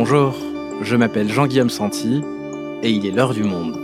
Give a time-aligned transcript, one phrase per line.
[0.00, 0.36] Bonjour,
[0.80, 2.22] je m'appelle Jean-Guillaume Santi
[2.84, 3.80] et il est l'heure du monde.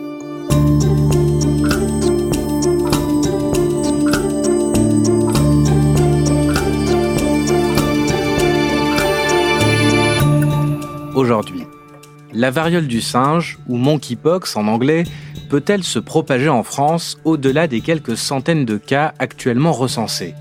[11.17, 11.65] Aujourd'hui,
[12.33, 15.03] la variole du singe, ou monkeypox en anglais,
[15.51, 20.37] peut-elle se propager en France au-delà des quelques centaines de cas actuellement recensés?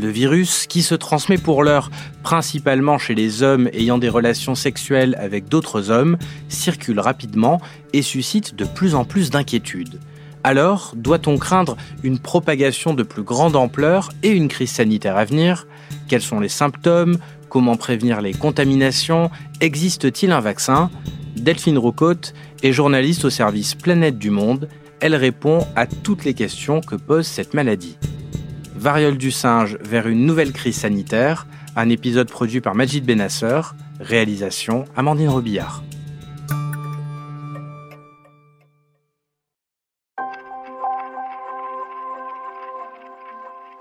[0.00, 1.90] Le virus, qui se transmet pour l'heure
[2.22, 7.60] principalement chez les hommes ayant des relations sexuelles avec d'autres hommes, circule rapidement
[7.92, 9.98] et suscite de plus en plus d'inquiétudes.
[10.44, 15.66] Alors, doit-on craindre une propagation de plus grande ampleur et une crise sanitaire à venir?
[16.06, 17.18] Quels sont les symptômes?
[17.48, 19.32] Comment prévenir les contaminations?
[19.60, 20.90] Existe-t-il un vaccin?
[21.34, 24.68] Delphine Rocotte est journaliste au service Planète du Monde.
[25.00, 27.98] Elle répond à toutes les questions que pose cette maladie.
[28.78, 33.60] Variole du singe vers une nouvelle crise sanitaire, un épisode produit par Majid Benasser,
[33.98, 35.82] réalisation Amandine Robillard.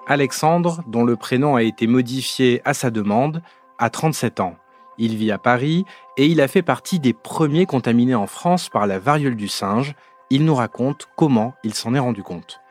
[0.07, 3.43] Alexandre, dont le prénom a été modifié à sa demande,
[3.77, 4.55] a 37 ans.
[4.97, 5.85] Il vit à Paris
[6.17, 9.93] et il a fait partie des premiers contaminés en France par la variole du singe.
[10.31, 12.61] Il nous raconte comment il s'en est rendu compte.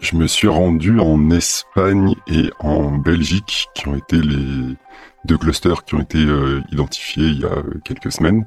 [0.00, 4.76] Je me suis rendu en Espagne et en Belgique, qui ont été les
[5.26, 8.46] deux clusters qui ont été euh, identifiés il y a quelques semaines.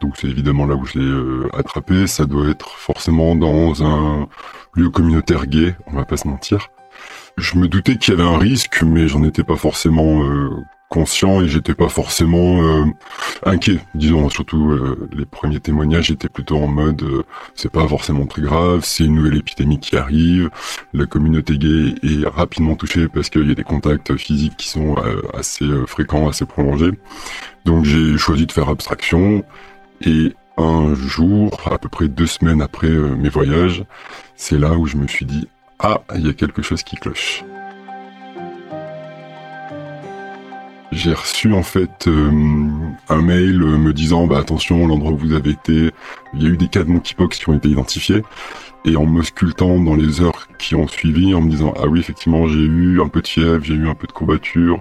[0.00, 2.06] Donc c'est évidemment là où je l'ai euh, attrapé.
[2.06, 4.28] Ça doit être forcément dans un
[4.74, 6.70] lieu communautaire gay, on va pas se mentir.
[7.36, 10.50] Je me doutais qu'il y avait un risque, mais j'en étais pas forcément euh,
[10.94, 12.84] conscient et j'étais pas forcément euh,
[13.44, 13.80] inquiet.
[13.94, 17.04] Disons, surtout euh, les premiers témoignages étaient plutôt en mode
[17.54, 20.50] c'est pas forcément très grave, c'est une nouvelle épidémie qui arrive,
[20.92, 24.94] la communauté gay est rapidement touchée parce qu'il y a des contacts physiques qui sont
[25.34, 26.92] assez fréquents, assez prolongés.
[27.64, 29.44] Donc j'ai choisi de faire abstraction
[30.00, 33.84] et un jour, à peu près deux semaines après mes voyages,
[34.36, 35.48] c'est là où je me suis dit
[35.80, 37.44] ah, il y a quelque chose qui cloche.
[40.94, 42.30] J'ai reçu en fait euh,
[43.08, 45.90] un mail me disant bah attention l'endroit où vous avez été,
[46.34, 48.22] il y a eu des cas de monkeypox qui ont été identifiés.
[48.84, 51.98] Et en me sculptant dans les heures qui ont suivi en me disant ah oui
[51.98, 54.80] effectivement j'ai eu un peu de fièvre, j'ai eu un peu de courbature,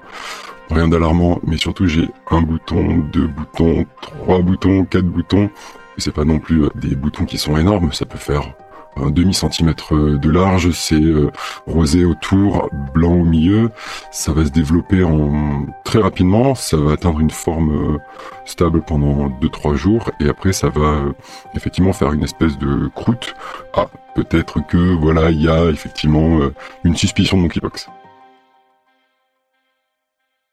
[0.70, 5.50] rien d'alarmant mais surtout j'ai un bouton, deux boutons, trois boutons, quatre boutons.
[5.98, 8.54] Et c'est pas non plus des boutons qui sont énormes, ça peut faire
[8.96, 11.32] un demi centimètre de large, c'est euh,
[11.66, 13.72] rosé autour, blanc au milieu.
[14.12, 17.98] Ça va se développer en très rapidement, ça va atteindre une forme euh,
[18.46, 21.14] stable pendant 2-3 jours et après ça va euh,
[21.56, 23.36] effectivement faire une espèce de croûte.
[23.74, 26.40] Ah, peut-être que voilà, il y a effectivement
[26.84, 27.90] une suspicion de monkeypox.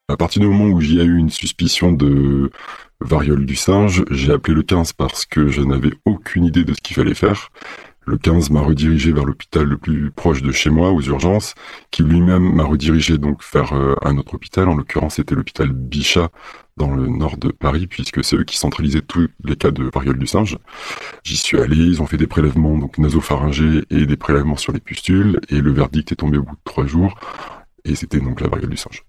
[0.09, 2.51] À partir du moment où j'y ai eu une suspicion de
[3.01, 6.81] variole du singe, j'ai appelé le 15 parce que je n'avais aucune idée de ce
[6.81, 7.51] qu'il fallait faire.
[8.11, 11.55] Le 15 m'a redirigé vers l'hôpital le plus proche de chez moi, aux urgences,
[11.93, 14.69] qui lui-même m'a redirigé donc vers euh, un autre hôpital.
[14.69, 16.29] En l'occurrence, c'était l'hôpital Bichat,
[16.77, 20.19] dans le nord de Paris, puisque c'est eux qui centralisaient tous les cas de variole
[20.19, 20.59] du singe.
[21.23, 24.81] J'y suis allé, ils ont fait des prélèvements donc nasopharyngés et des prélèvements sur les
[24.81, 27.15] pustules, et le verdict est tombé au bout de trois jours,
[27.85, 29.05] et c'était donc la variole du singe.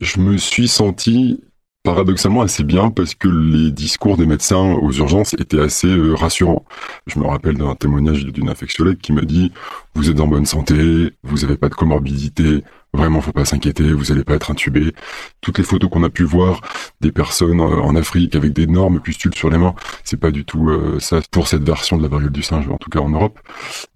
[0.00, 1.40] Je me suis senti
[1.82, 6.64] paradoxalement assez bien parce que les discours des médecins aux urgences étaient assez euh, rassurants.
[7.06, 9.50] Je me rappelle d'un témoignage d'une infectiologue qui m'a dit
[9.94, 14.12] vous êtes en bonne santé, vous n'avez pas de comorbidité, vraiment faut pas s'inquiéter, vous
[14.12, 14.92] allez pas être intubé.
[15.40, 16.60] Toutes les photos qu'on a pu voir
[17.00, 19.74] des personnes euh, en Afrique avec d'énormes pustules sur les mains,
[20.04, 22.76] c'est pas du tout euh, ça pour cette version de la variole du singe, en
[22.76, 23.40] tout cas en Europe.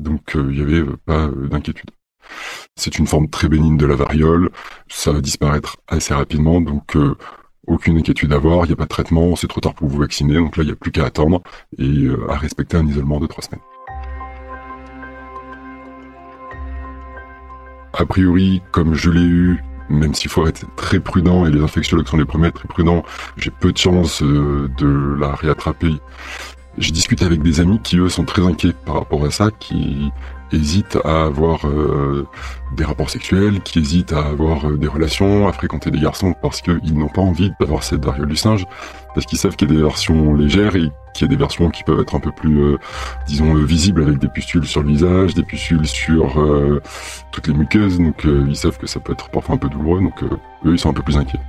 [0.00, 1.90] Donc il y avait pas d'inquiétude.
[2.76, 4.48] C'est une forme très bénigne de la variole,
[4.88, 6.96] ça va disparaître assez rapidement, donc
[7.66, 9.98] aucune inquiétude à avoir, il n'y a pas de traitement, c'est trop tard pour vous
[9.98, 11.42] vacciner, donc là il n'y a plus qu'à attendre
[11.78, 13.60] et euh, à respecter un isolement de trois semaines.
[17.96, 22.08] A priori, comme je l'ai eu, même s'il faut être très prudent, et les infectiologues
[22.08, 23.04] sont les premiers à être très prudents,
[23.36, 25.94] j'ai peu de chance euh, de la réattraper.
[26.76, 30.10] J'ai discuté avec des amis qui, eux, sont très inquiets par rapport à ça, qui
[30.52, 32.26] hésitent à avoir euh,
[32.76, 36.60] des rapports sexuels, qui hésitent à avoir euh, des relations, à fréquenter des garçons parce
[36.60, 38.66] qu'ils n'ont pas envie d'avoir cette variole du singe,
[39.14, 41.70] parce qu'ils savent qu'il y a des versions légères et qu'il y a des versions
[41.70, 42.78] qui peuvent être un peu plus, euh,
[43.26, 46.36] disons, visibles avec des pustules sur le visage, des pustules sur
[47.30, 50.22] toutes les muqueuses, donc ils savent que ça peut être parfois un peu douloureux, donc
[50.22, 51.40] eux ils sont un peu plus inquiets.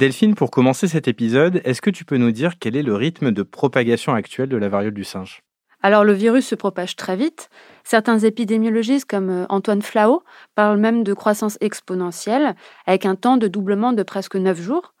[0.00, 3.32] Delphine, pour commencer cet épisode, est-ce que tu peux nous dire quel est le rythme
[3.32, 5.42] de propagation actuel de la variole du singe?
[5.82, 7.50] Alors le virus se propage très vite.
[7.84, 10.22] Certains épidémiologistes comme euh, Antoine Flao
[10.54, 12.54] parlent même de croissance exponentielle
[12.86, 14.94] avec un temps de doublement de presque 9 jours.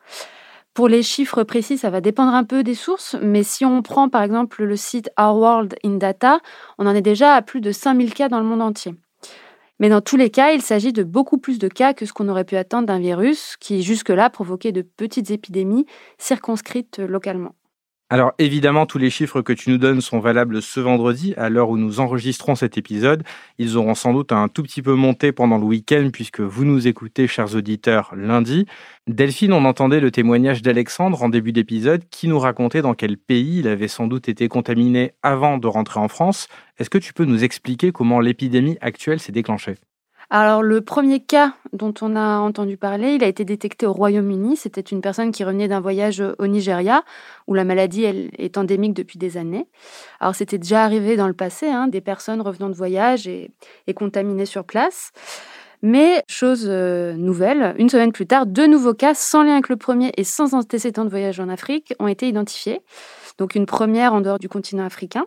[0.74, 4.10] Pour les chiffres précis, ça va dépendre un peu des sources, mais si on prend
[4.10, 6.40] par exemple le site Our World in Data,
[6.76, 8.92] on en est déjà à plus de 5000 cas dans le monde entier.
[9.80, 12.28] Mais dans tous les cas, il s'agit de beaucoup plus de cas que ce qu'on
[12.28, 15.86] aurait pu attendre d'un virus qui jusque-là provoquait de petites épidémies
[16.18, 17.54] circonscrites localement.
[18.12, 21.70] Alors évidemment, tous les chiffres que tu nous donnes sont valables ce vendredi, à l'heure
[21.70, 23.22] où nous enregistrons cet épisode.
[23.58, 26.88] Ils auront sans doute un tout petit peu monté pendant le week-end, puisque vous nous
[26.88, 28.66] écoutez, chers auditeurs, lundi.
[29.06, 33.60] Delphine, on entendait le témoignage d'Alexandre en début d'épisode, qui nous racontait dans quel pays
[33.60, 36.48] il avait sans doute été contaminé avant de rentrer en France.
[36.78, 39.76] Est-ce que tu peux nous expliquer comment l'épidémie actuelle s'est déclenchée?
[40.32, 44.56] Alors le premier cas dont on a entendu parler, il a été détecté au Royaume-Uni.
[44.56, 47.02] C'était une personne qui revenait d'un voyage au Nigeria,
[47.48, 49.66] où la maladie est endémique depuis des années.
[50.20, 53.50] Alors c'était déjà arrivé dans le passé, hein, des personnes revenant de voyage et,
[53.96, 55.10] contaminées sur place.
[55.82, 59.76] Mais chose euh, nouvelle, une semaine plus tard, deux nouveaux cas sans lien avec le
[59.76, 62.82] premier et sans antécédent de voyage en Afrique ont été identifiés.
[63.38, 65.26] Donc une première en dehors du continent africain.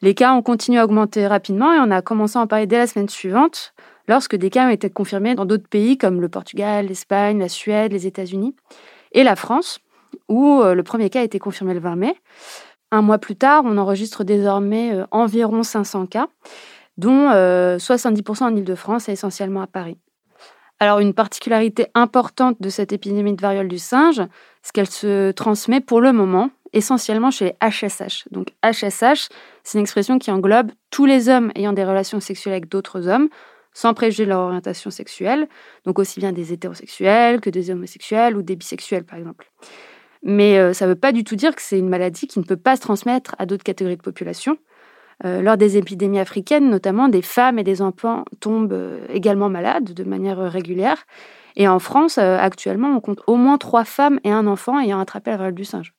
[0.00, 2.78] Les cas ont continué à augmenter rapidement et on a commencé à en parler dès
[2.78, 3.74] la semaine suivante
[4.08, 7.92] lorsque des cas ont été confirmés dans d'autres pays comme le Portugal, l'Espagne, la Suède,
[7.92, 8.54] les États-Unis
[9.12, 9.80] et la France,
[10.28, 12.14] où euh, le premier cas a été confirmé le 20 mai.
[12.90, 16.28] Un mois plus tard, on enregistre désormais euh, environ 500 cas,
[16.96, 19.98] dont 70% euh, en Ile-de-France et essentiellement à Paris.
[20.80, 24.20] Alors une particularité importante de cette épidémie de variole du singe,
[24.62, 28.24] c'est qu'elle se transmet pour le moment essentiellement chez les HSH.
[28.32, 29.28] Donc HSH,
[29.62, 33.28] c'est une expression qui englobe tous les hommes ayant des relations sexuelles avec d'autres hommes,
[33.74, 35.48] sans préjuger leur orientation sexuelle,
[35.84, 39.50] donc aussi bien des hétérosexuels que des homosexuels ou des bisexuels par exemple.
[40.24, 42.44] Mais euh, ça ne veut pas du tout dire que c'est une maladie qui ne
[42.44, 44.56] peut pas se transmettre à d'autres catégories de population.
[45.24, 49.92] Euh, lors des épidémies africaines, notamment, des femmes et des enfants tombent euh, également malades
[49.92, 51.04] de manière régulière.
[51.56, 55.30] Et en France, actuellement, on compte au moins trois femmes et un enfant ayant attrapé
[55.30, 55.94] la variole du singe.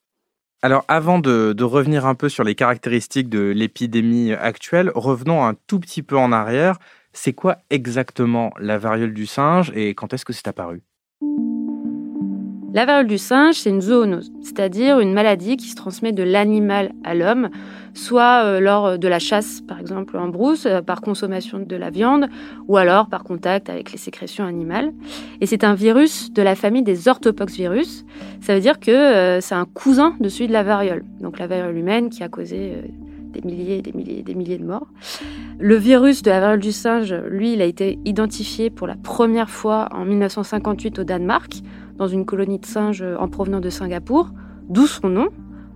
[0.62, 5.54] Alors avant de, de, revenir un peu sur les caractéristiques de l'épidémie actuelle, revenons un
[5.68, 6.78] tout petit peu en arrière.
[7.18, 10.84] C'est quoi exactement la variole du singe et quand est-ce que c'est apparu?
[12.74, 16.92] La variole du singe, c'est une zoonose, c'est-à-dire une maladie qui se transmet de l'animal
[17.06, 17.50] à l'homme,
[17.94, 21.90] soit euh, lors de la chasse, par exemple en brousse, euh, par consommation de la
[21.90, 22.28] viande,
[22.68, 24.92] ou alors par contact avec les sécrétions animales.
[25.40, 28.06] Et c'est un virus de la famille des orthopoxvirus.
[28.42, 31.48] Ça veut dire que euh, c'est un cousin de celui de la variole, donc la
[31.48, 32.74] variole humaine qui a causé
[33.42, 34.88] des milliers, des milliers, des milliers de morts.
[35.60, 39.50] Le virus de la variole du singe, lui, il a été identifié pour la première
[39.50, 41.62] fois en 1958 au Danemark,
[41.98, 44.32] dans une colonie de singes en provenance de Singapour,
[44.70, 45.28] d'où son nom,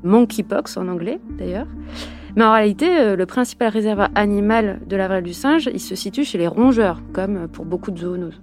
[0.03, 1.67] monkeypox en anglais d'ailleurs.
[2.35, 5.95] Mais en réalité, euh, le principal réservoir animal de la variole du singe, il se
[5.95, 8.41] situe chez les rongeurs, comme pour beaucoup de zoonoses.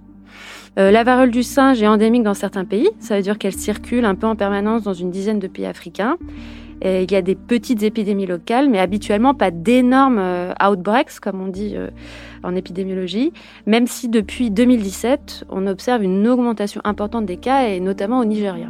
[0.77, 4.05] Euh, la variole du singe est endémique dans certains pays, ça veut dire qu'elle circule
[4.05, 6.17] un peu en permanence dans une dizaine de pays africains
[6.81, 11.47] il y a des petites épidémies locales, mais habituellement pas d'énormes euh, outbreaks, comme on
[11.47, 11.89] dit euh,
[12.43, 13.33] en épidémiologie,
[13.65, 18.67] même si depuis 2017, on observe une augmentation importante des cas, et notamment au Nigeria.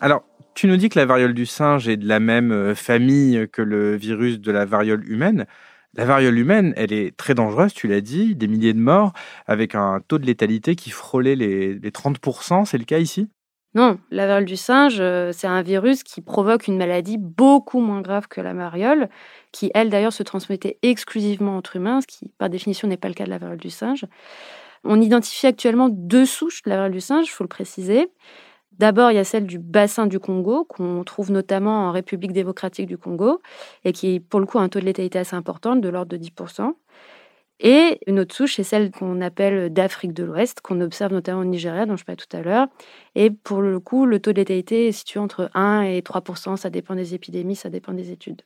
[0.00, 0.22] Alors,
[0.54, 3.62] tu nous dis que la variole du singe est de la même euh, famille que
[3.62, 5.46] le virus de la variole humaine.
[5.94, 9.12] La variole humaine, elle est très dangereuse, tu l'as dit, des milliers de morts,
[9.46, 13.28] avec un taux de létalité qui frôlait les, 30%, c'est le cas ici?
[13.74, 18.00] Non, la variole du singe, euh, c'est un virus qui provoque une maladie beaucoup moins
[18.02, 19.08] grave que la variole,
[19.52, 23.14] qui, elle d'ailleurs, se transmettait exclusivement entre humains, ce qui, par définition, n'est pas le
[23.14, 24.06] cas de la variole du singe.
[24.84, 28.08] On identifie actuellement deux souches de la variole du singe, il faut le préciser.
[28.80, 32.86] D'abord, il y a celle du bassin du Congo, qu'on trouve notamment en République démocratique
[32.86, 33.42] du Congo,
[33.84, 36.16] et qui, pour le coup, a un taux de létalité assez important, de l'ordre de
[36.16, 36.72] 10%.
[37.60, 41.44] Et une autre souche, c'est celle qu'on appelle d'Afrique de l'Ouest, qu'on observe notamment au
[41.44, 42.68] Nigeria, dont je parlais tout à l'heure.
[43.14, 46.70] Et pour le coup, le taux de létalité est situé entre 1 et 3% ça
[46.70, 48.40] dépend des épidémies, ça dépend des études.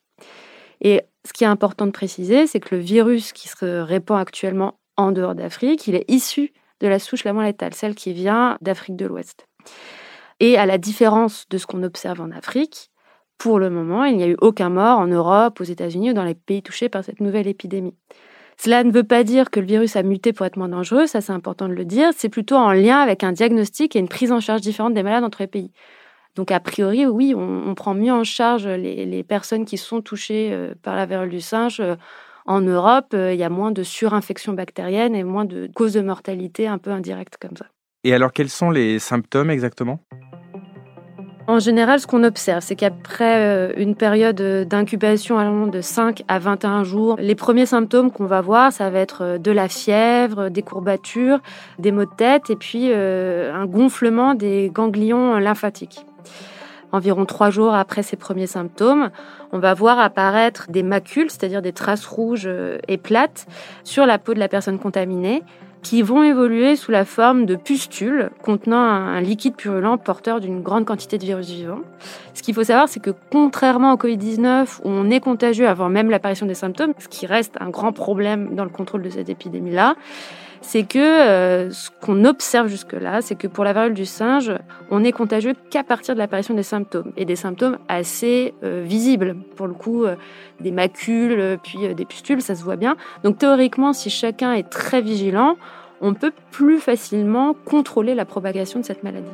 [0.81, 4.81] Et ce qui est important de préciser, c'est que le virus qui se répand actuellement
[4.97, 8.59] en dehors d'Afrique, il est issu de la souche la moins létale, celle qui vient
[8.63, 9.47] d'Afrique de l'Ouest.
[10.41, 12.91] Et à la différence de ce qu'on observe en Afrique,
[13.39, 16.25] pour le moment, il n'y a eu aucun mort en Europe, aux États-Unis ou dans
[16.25, 17.95] les pays touchés par cette nouvelle épidémie.
[18.57, 21.21] Cela ne veut pas dire que le virus a muté pour être moins dangereux, ça
[21.21, 24.31] c'est important de le dire, c'est plutôt en lien avec un diagnostic et une prise
[24.31, 25.73] en charge différente des malades entre les pays.
[26.37, 30.75] Donc a priori, oui, on, prend mieux en charge les, personnes qui sont touchées euh,
[30.83, 31.83] par la variole du singe.
[32.47, 36.01] En Europe, euh, il y a moins de surinfection bactérienne et moins de causes de
[36.01, 37.67] mortalité un peu indirectes comme ça.
[38.05, 39.99] Et alors, quels sont les symptômes exactement?
[41.47, 46.39] En général, ce qu'on observe, c'est qu'après euh, une période d'incubation allant de 5 à
[46.39, 50.49] 21 jours, les premiers symptômes qu'on va voir, ça va être euh, de la fièvre,
[50.49, 51.41] des courbatures,
[51.79, 56.07] des maux de tête et puis euh, un gonflement des ganglions lymphatiques.
[56.93, 59.11] Environ trois jours après ces premiers symptômes,
[59.53, 62.49] on va voir apparaître des macules, c'est-à-dire des traces rouges
[62.87, 63.47] et plates,
[63.83, 65.43] sur la peau de la personne contaminée,
[65.85, 70.87] qui vont évoluer sous la forme de pustules contenant un, liquide purulent porteur d'une grande
[70.87, 71.83] quantité de virus vivants.
[72.33, 76.11] Ce qu'il faut savoir, c'est que contrairement au Covid-19, où on est contagieux avant même
[76.11, 79.95] l'apparition des symptômes, ce qui reste un grand problème dans le contrôle de cette épidémie-là,
[80.65, 84.51] c'est que euh, ce qu'on observe jusque-là, c'est que pour la variole du singe,
[84.91, 89.37] on est contagieux qu'à partir de l'apparition des symptômes, et des symptômes assez euh, visibles.
[89.57, 90.17] Pour le coup, euh,
[90.61, 92.97] des macules, puis des pustules, ça se voit bien.
[93.23, 95.57] Donc théoriquement, si chacun est très vigilant,
[96.01, 99.29] on peut plus facilement contrôler la propagation de cette maladie.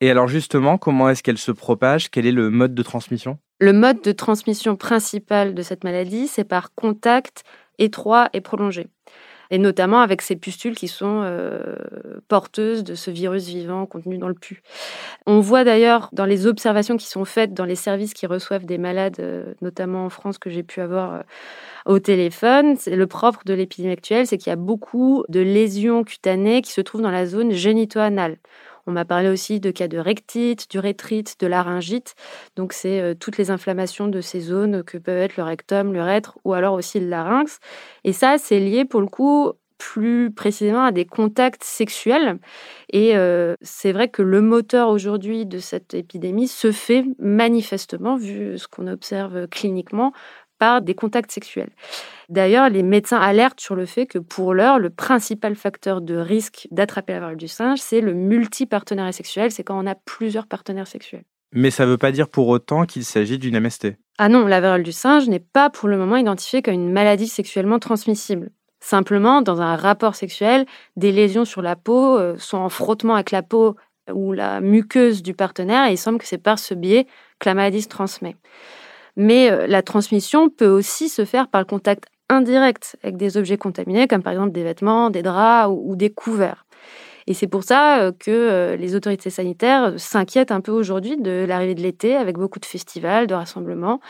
[0.00, 2.10] Et alors justement, comment est-ce qu'elle se propage?
[2.10, 3.38] Quel est le mode de transmission?
[3.62, 7.44] Le mode de transmission principal de cette maladie, c'est par contact
[7.78, 8.88] étroit et prolongé.
[9.52, 11.76] Et notamment avec ces pustules qui sont euh,
[12.26, 14.64] porteuses de ce virus vivant contenu dans le pus.
[15.26, 18.78] On voit d'ailleurs dans les observations qui sont faites dans les services qui reçoivent des
[18.78, 21.20] malades, euh, notamment en France que j'ai pu avoir euh,
[21.86, 26.62] au téléphone, le propre de l'épidémie actuelle, c'est qu'il y a beaucoup de lésions cutanées
[26.62, 28.38] qui se trouvent dans la zone génito-anale.
[28.86, 32.14] On m'a parlé aussi de cas de rectite, d'urétrite, de laryngite.
[32.56, 36.38] Donc, c'est euh, toutes les inflammations de ces zones que peuvent être le rectum, l'urètre
[36.44, 37.58] ou alors aussi le larynx.
[38.04, 42.38] Et ça, c'est lié pour le coup plus précisément à des contacts sexuels.
[42.90, 48.58] Et euh, c'est vrai que le moteur aujourd'hui de cette épidémie se fait manifestement, vu
[48.58, 50.12] ce qu'on observe cliniquement,
[50.62, 51.70] par des contacts sexuels.
[52.28, 56.68] D'ailleurs, les médecins alertent sur le fait que pour l'heure, le principal facteur de risque
[56.70, 60.86] d'attraper la variole du singe, c'est le multipartenariat sexuel, c'est quand on a plusieurs partenaires
[60.86, 61.24] sexuels.
[61.52, 63.96] Mais ça ne veut pas dire pour autant qu'il s'agit d'une MST.
[64.18, 67.26] Ah non, la variole du singe n'est pas pour le moment identifiée comme une maladie
[67.26, 68.52] sexuellement transmissible.
[68.78, 70.64] Simplement, dans un rapport sexuel,
[70.94, 73.74] des lésions sur la peau euh, sont en frottement avec la peau
[74.12, 77.08] ou la muqueuse du partenaire et il semble que c'est par ce biais
[77.40, 78.36] que la maladie se transmet.
[79.16, 83.58] Mais euh, la transmission peut aussi se faire par le contact indirect avec des objets
[83.58, 86.66] contaminés, comme par exemple des vêtements, des draps ou, des couverts.
[87.28, 91.44] Et c'est pour ça euh, que euh, les autorités sanitaires s'inquiètent un peu aujourd'hui de
[91.46, 94.00] l'arrivée de l'été, avec beaucoup de festivals, de rassemblements.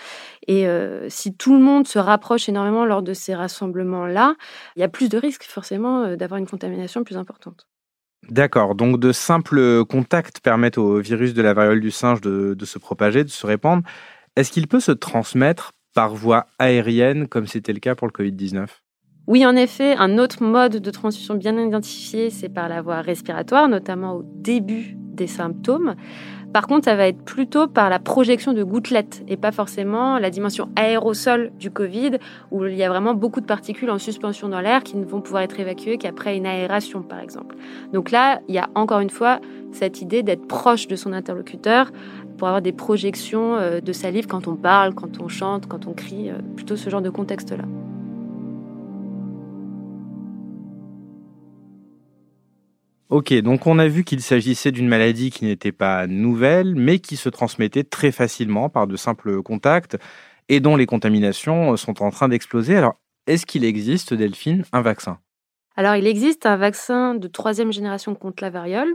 [0.46, 0.66] Et
[1.08, 4.34] si tout le monde se rapproche énormément lors de ces rassemblements-là,
[4.76, 7.66] il y a plus de risques forcément d'avoir une contamination plus importante.
[8.28, 12.78] D'accord, donc de simples contacts permettent au virus de la variole du singe de se
[12.78, 13.82] propager, de se répandre.
[14.34, 18.66] Est-ce qu'il peut se transmettre par voie aérienne, comme c'était le cas pour le Covid-19
[19.28, 23.68] oui, en effet, un autre mode de transmission bien identifié, c'est par la voie respiratoire,
[23.68, 25.94] notamment au début des symptômes.
[26.52, 30.28] Par contre, ça va être plutôt par la projection de gouttelettes et pas forcément la
[30.28, 32.18] dimension aérosol du Covid,
[32.50, 35.20] où il y a vraiment beaucoup de particules en suspension dans l'air qui ne vont
[35.20, 37.56] pouvoir être évacuées qu'après une aération, par exemple.
[37.92, 41.90] Donc là, il y a encore une fois cette idée d'être proche de son interlocuteur
[42.42, 45.92] pour avoir des projections euh, de salive quand on parle, quand on chante, quand on
[45.92, 47.62] crie, euh, plutôt ce genre de contexte-là.
[53.10, 57.14] Ok, donc on a vu qu'il s'agissait d'une maladie qui n'était pas nouvelle, mais qui
[57.14, 59.96] se transmettait très facilement par de simples contacts
[60.48, 62.76] et dont les contaminations sont en train d'exploser.
[62.76, 62.94] Alors,
[63.28, 65.20] est-ce qu'il existe, Delphine, un vaccin?
[65.76, 68.92] Alors, il existe un vaccin de troisième génération contre la variole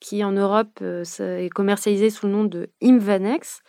[0.00, 3.62] qui en Europe euh, est commercialisé sous le nom de Imvanex.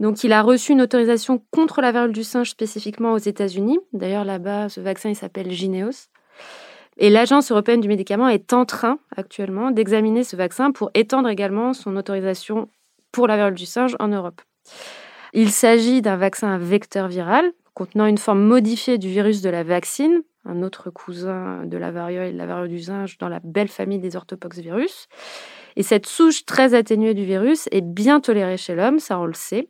[0.00, 3.78] Donc, il a reçu une autorisation contre la variole du singe spécifiquement aux États-Unis.
[3.92, 6.08] D'ailleurs, là-bas, ce vaccin, s'appelle Gineos.
[6.96, 11.72] Et l'Agence européenne du médicament est en train actuellement d'examiner ce vaccin pour étendre également
[11.72, 12.68] son autorisation
[13.12, 14.40] pour la variole du singe en Europe.
[15.32, 20.22] Il s'agit d'un vaccin vecteur viral contenant une forme modifiée du virus de la vaccine,
[20.44, 23.68] un autre cousin de la variole et de la variole du singe dans la belle
[23.68, 25.08] famille des orthopoxvirus.
[25.76, 29.34] Et cette souche très atténuée du virus est bien tolérée chez l'homme, ça on le
[29.34, 29.68] sait.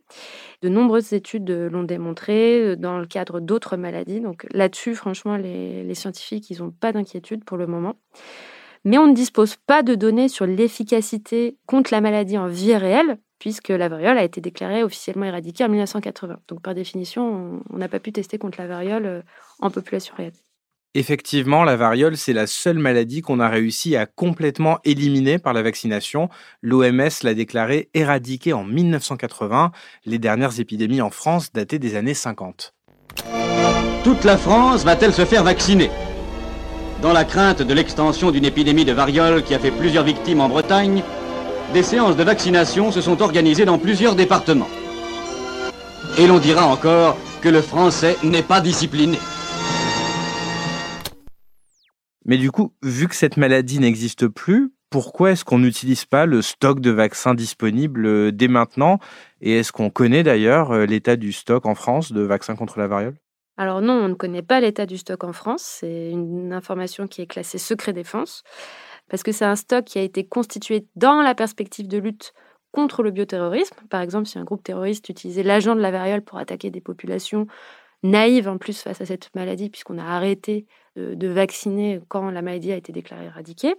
[0.61, 4.21] De nombreuses études l'ont démontré euh, dans le cadre d'autres maladies.
[4.21, 7.95] Donc là-dessus, franchement, les, les scientifiques, ils n'ont pas d'inquiétude pour le moment.
[8.83, 13.17] Mais on ne dispose pas de données sur l'efficacité contre la maladie en vie réelle,
[13.39, 16.39] puisque la variole a été déclarée officiellement éradiquée en 1980.
[16.47, 19.21] Donc par définition, on n'a pas pu tester contre la variole euh,
[19.59, 20.33] en population réelle.
[20.97, 25.61] Effectivement, la variole, c'est la seule maladie qu'on a réussi à complètement éliminer par la
[25.61, 26.29] vaccination.
[26.61, 29.73] L'OMS l'a déclarée éradiquée en 1980.
[30.05, 32.73] Les dernières épidémies en France dataient des années 50.
[34.05, 35.91] Toute la France va-t-elle se faire vacciner?
[37.01, 40.47] Dans la crainte de l'extension d'une épidémie de variole qui a fait plusieurs victimes en
[40.47, 41.03] Bretagne,
[41.73, 44.69] des séances de vaccination se sont organisées dans plusieurs départements.
[46.17, 49.19] Et l'on dira encore que le français n'est pas discipliné.
[52.25, 56.41] Mais du coup, vu que cette maladie n'existe plus, pourquoi est-ce qu'on n'utilise pas le
[56.41, 58.99] stock de vaccins disponible euh, dès maintenant?
[59.41, 62.87] Et est-ce qu'on connaît d'ailleurs euh, l'état du stock en France de vaccins contre la
[62.87, 63.15] variole?
[63.57, 65.61] Alors non, on ne connaît pas l'état du stock en France.
[65.63, 68.43] C'est une information qui est classée secret défense,
[69.09, 72.33] parce que c'est un stock qui a été constitué dans la perspective de lutte
[72.71, 73.75] contre le bioterrorisme.
[73.89, 77.47] Par exemple, si un groupe terroriste utilisait l'agent de la variole pour attaquer des populations
[78.03, 82.71] naïves en plus face à cette maladie, puisqu'on a arrêté de, vacciner quand la maladie
[82.71, 83.75] a été déclarée éradiquée.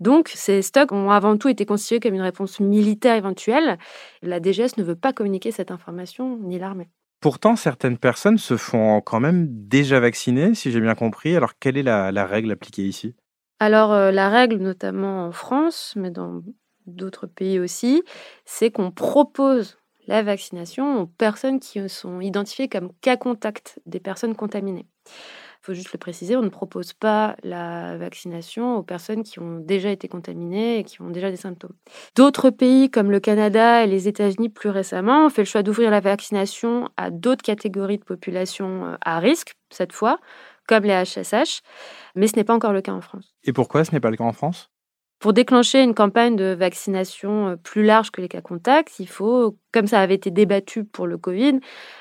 [0.00, 3.78] Donc, ces stocks ont avant tout été constitués comme une réponse militaire éventuelle.
[4.22, 6.88] La DGS ne veut pas communiquer cette information, ni l'armée.
[7.20, 11.34] Pourtant, certaines personnes se font quand même déjà vacciner, si j'ai bien compris.
[11.34, 13.16] Alors, quelle est la, règle appliquée ici?
[13.58, 16.42] Alors, euh, la règle, notamment en France, mais dans
[16.86, 18.04] d'autres pays aussi,
[18.44, 24.36] c'est qu'on propose la vaccination aux personnes qui sont identifiées comme cas contact des personnes
[24.36, 24.86] contaminées.
[25.68, 29.90] Faut juste le préciser, on ne propose pas la vaccination aux personnes qui ont déjà
[29.90, 31.74] été contaminées et qui ont déjà des symptômes.
[32.16, 35.90] D'autres pays comme le Canada et les États-Unis plus récemment ont fait le choix d'ouvrir
[35.90, 40.20] la vaccination à d'autres catégories de population euh, à risque, cette fois,
[40.66, 41.60] comme les HSH,
[42.14, 43.34] mais ce n'est pas encore le cas en France.
[43.44, 44.70] Et pourquoi ce n'est pas le cas en France?
[45.18, 49.56] Pour déclencher une campagne de vaccination euh, plus large que les cas contacts, il faut,
[49.72, 51.58] comme ça avait été débattu pour le Covid,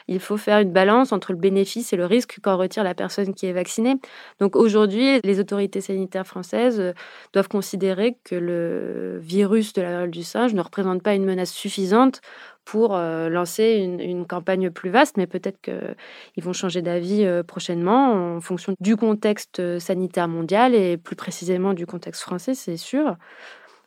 [0.08, 3.34] il faut faire une balance entre le bénéfice et le risque qu'en retire la personne
[3.34, 3.96] qui est vaccinée.
[4.40, 6.94] Donc aujourd'hui, les autorités sanitaires françaises euh,
[7.34, 11.52] doivent considérer que le virus de la variole du singe ne représente pas une menace
[11.52, 12.22] suffisante
[12.68, 18.36] pour euh, lancer une, campagne plus vaste, mais peut-être qu'ils vont changer d'avis euh, prochainement
[18.36, 23.16] en fonction du contexte euh, sanitaire mondial et plus précisément du contexte français, c'est sûr.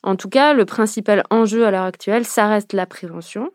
[0.03, 3.51] En tout cas, le principal enjeu à l'heure actuelle, ça reste la prévention.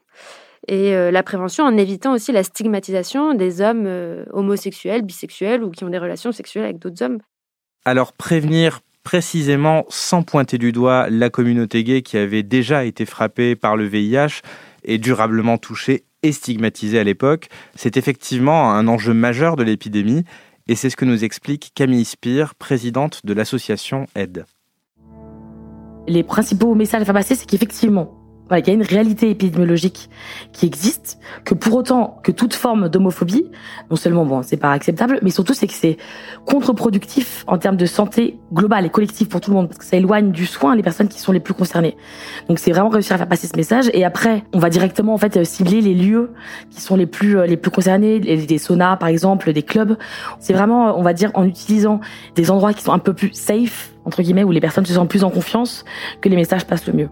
[0.67, 3.87] Et la prévention en évitant aussi la stigmatisation des hommes
[4.31, 7.19] homosexuels, bisexuels ou qui ont des relations sexuelles avec d'autres hommes.
[7.83, 13.55] Alors prévenir précisément sans pointer du doigt la communauté gay qui avait déjà été frappée
[13.55, 14.41] par le VIH
[14.85, 20.23] et durablement touché et stigmatisé à l'époque, c'est effectivement un enjeu majeur de l'épidémie,
[20.67, 24.45] et c'est ce que nous explique Camille Spire, présidente de l'association AIDE.
[26.07, 30.09] Les principaux messages à faire passer, c'est qu'effectivement, voilà, il y a une réalité épidémiologique
[30.53, 33.45] qui existe, que pour autant que toute forme d'homophobie,
[33.89, 35.97] non seulement bon, c'est pas acceptable, mais surtout c'est que c'est
[36.45, 39.97] contre-productif en termes de santé globale et collective pour tout le monde, parce que ça
[39.97, 41.97] éloigne du soin les personnes qui sont les plus concernées.
[42.47, 43.89] Donc c'est vraiment réussir à faire passer ce message.
[43.93, 46.31] Et après, on va directement en fait cibler les lieux
[46.69, 49.97] qui sont les plus les plus concernés, des saunas par exemple, des clubs.
[50.39, 51.99] C'est vraiment, on va dire, en utilisant
[52.35, 55.09] des endroits qui sont un peu plus safe entre guillemets, où les personnes se sentent
[55.09, 55.83] plus en confiance,
[56.21, 57.09] que les messages passent le mieux.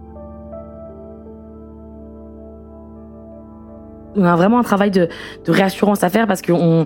[4.16, 5.10] On a vraiment un travail de,
[5.48, 6.86] réassurance à faire parce qu'on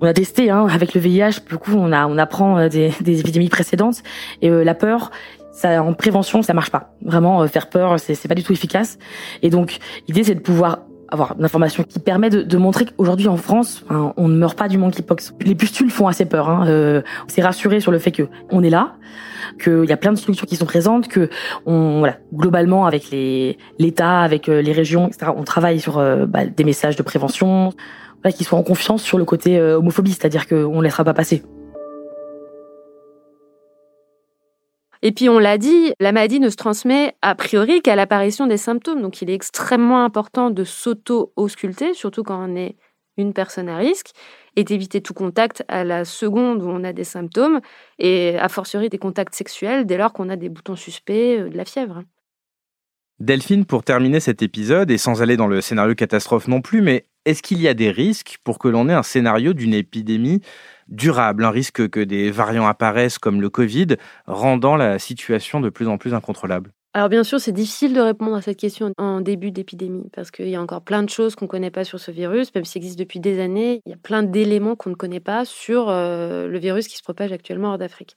[0.00, 1.40] on a testé hein, avec le VIH.
[1.50, 4.02] Beaucoup, on a on apprend euh, des, des épidémies précédentes
[4.40, 5.10] et euh, la peur.
[5.52, 6.94] Ça, en prévention, ça marche pas.
[7.04, 8.98] Vraiment, euh, faire peur, c'est pas du tout efficace.
[9.42, 10.78] Et donc, l'idée, c'est de pouvoir
[11.12, 13.84] avoir une information qui permet de, de montrer qu'aujourd'hui en France,
[14.16, 15.34] on ne meurt pas du monkeypox.
[15.40, 16.48] Les pustules font assez peur.
[16.48, 16.66] Hein.
[16.66, 18.94] Euh, c'est rassuré sur le fait que on est là,
[19.62, 21.28] qu'il y a plein de structures qui sont présentes, que
[21.66, 25.32] on, voilà, globalement avec l'État, avec euh, les régions, etc.
[25.36, 27.72] On travaille sur euh, bah, des messages de prévention,
[28.22, 31.14] voilà, qui soient en confiance sur le côté euh, homophobie, c'est-à-dire qu'on ne laissera pas
[31.14, 31.42] passer.
[35.02, 38.56] Et puis on l'a dit, la maladie ne se transmet a priori qu'à l'apparition des
[38.56, 39.02] symptômes.
[39.02, 42.76] Donc il est extrêmement important de s'auto-ausculter, surtout quand on est
[43.16, 44.10] une personne à risque,
[44.56, 47.60] et d'éviter tout contact à la seconde où on a des symptômes,
[47.98, 51.56] et a fortiori des contacts sexuels dès lors qu'on a des boutons suspects, euh, de
[51.56, 52.04] la fièvre.
[53.18, 57.06] Delphine, pour terminer cet épisode, et sans aller dans le scénario catastrophe non plus, mais
[57.24, 60.40] est-ce qu'il y a des risques pour que l'on ait un scénario d'une épidémie
[60.88, 65.88] durable, un risque que des variants apparaissent comme le Covid, rendant la situation de plus
[65.88, 69.50] en plus incontrôlable alors bien sûr, c'est difficile de répondre à cette question en début
[69.50, 72.10] d'épidémie parce qu'il y a encore plein de choses qu'on ne connaît pas sur ce
[72.10, 73.80] virus, même s'il existe depuis des années.
[73.86, 77.02] Il y a plein d'éléments qu'on ne connaît pas sur euh, le virus qui se
[77.02, 78.16] propage actuellement hors d'Afrique.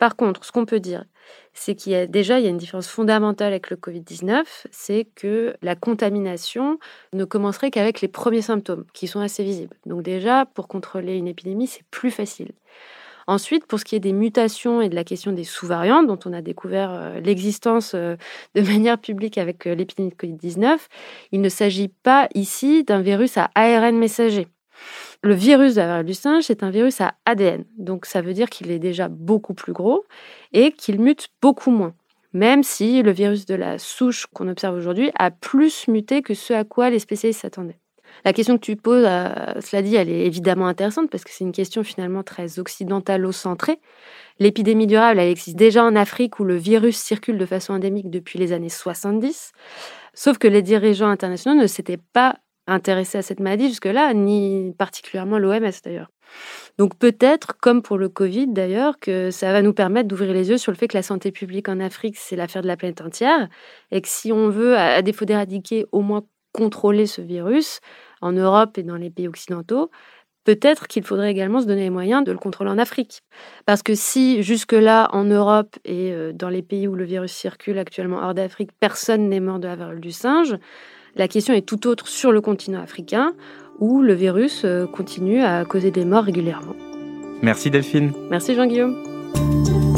[0.00, 1.04] Par contre, ce qu'on peut dire,
[1.52, 6.78] c'est qu'il y a déjà une différence fondamentale avec le Covid-19, c'est que la contamination
[7.12, 9.76] ne commencerait qu'avec les premiers symptômes, qui sont assez visibles.
[9.84, 12.52] Donc déjà, pour contrôler une épidémie, c'est plus facile.
[13.26, 16.32] Ensuite, pour ce qui est des mutations et de la question des sous-variantes, dont on
[16.32, 18.16] a découvert euh, l'existence euh,
[18.54, 20.78] de manière publique avec euh, l'épidémie de Covid-19,
[21.32, 24.48] il ne s'agit pas ici d'un virus à ARN messager.
[25.22, 27.64] Le virus de la variole du singe, c'est un virus à ADN.
[27.78, 30.04] Donc ça veut dire qu'il est déjà beaucoup plus gros
[30.52, 31.94] et qu'il mute beaucoup moins.
[32.32, 36.52] Même si le virus de la souche qu'on observe aujourd'hui a plus muté que ce
[36.52, 37.80] à quoi les spécialistes s'attendaient.
[38.24, 41.44] La question que tu poses, euh, cela dit, elle est évidemment intéressante parce que c'est
[41.44, 43.78] une question finalement très occidentalo-centrée.
[44.38, 48.38] L'épidémie durable, elle existe déjà en Afrique où le virus circule de façon endémique depuis
[48.38, 49.52] les années 70.
[50.14, 52.36] Sauf que les dirigeants internationaux ne s'étaient pas
[52.70, 56.10] intéressés à cette maladie jusque-là, ni particulièrement l'OMS d'ailleurs.
[56.78, 60.58] Donc peut-être, comme pour le Covid d'ailleurs, que ça va nous permettre d'ouvrir les yeux
[60.58, 63.48] sur le fait que la santé publique en Afrique, c'est l'affaire de la planète entière,
[63.90, 67.80] et que si on veut, à défaut d'éradiquer, au moins contrôler ce virus
[68.20, 69.90] en Europe et dans les pays occidentaux,
[70.44, 73.22] peut-être qu'il faudrait également se donner les moyens de le contrôler en Afrique.
[73.66, 77.78] Parce que si jusque-là, en Europe et euh, dans les pays où le virus circule
[77.78, 80.56] actuellement hors d'Afrique, personne n'est mort de la variole du singe,
[81.16, 83.32] la question est tout autre sur le continent africain,
[83.78, 86.76] où le virus euh, continue à causer des morts régulièrement.
[87.42, 88.12] Merci Delphine.
[88.30, 89.89] Merci Jean-Guillaume.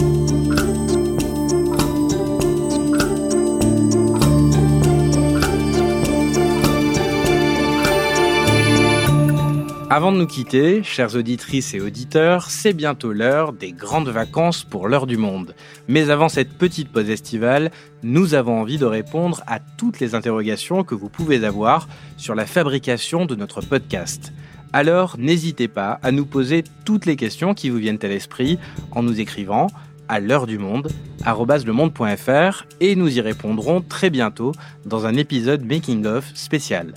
[9.94, 14.88] Avant de nous quitter, chères auditrices et auditeurs, c'est bientôt l'heure des grandes vacances pour
[14.88, 15.55] l'heure du monde.
[15.87, 17.70] Mais avant cette petite pause estivale,
[18.02, 22.46] nous avons envie de répondre à toutes les interrogations que vous pouvez avoir sur la
[22.46, 24.33] fabrication de notre podcast.
[24.72, 28.59] Alors n'hésitez pas à nous poser toutes les questions qui vous viennent à l'esprit
[28.92, 29.66] en nous écrivant
[30.09, 30.88] à l'heure du monde,
[31.26, 34.52] lemonde.fr et nous y répondrons très bientôt
[34.87, 36.94] dans un épisode Making of spécial.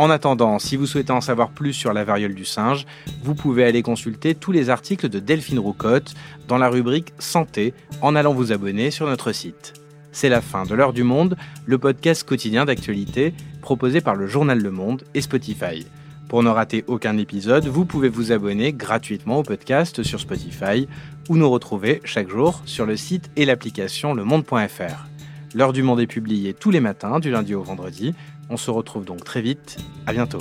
[0.00, 2.86] En attendant, si vous souhaitez en savoir plus sur la variole du singe,
[3.22, 6.14] vous pouvez aller consulter tous les articles de Delphine Roucotte
[6.48, 9.74] dans la rubrique Santé en allant vous abonner sur notre site.
[10.10, 11.36] C'est la fin de l'heure du monde,
[11.66, 15.86] le podcast quotidien d'actualité proposé par le journal Le Monde et Spotify.
[16.30, 20.88] Pour ne rater aucun épisode, vous pouvez vous abonner gratuitement au podcast sur Spotify
[21.28, 25.10] ou nous retrouver chaque jour sur le site et l'application lemonde.fr.
[25.54, 28.14] L'heure du monde est publiée tous les matins du lundi au vendredi
[28.50, 29.78] on se retrouve donc très vite.
[30.06, 30.40] À bientôt.